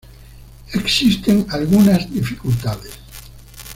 Existen 0.73 1.45
algunas 1.51 2.09
dificultades. 2.11 2.97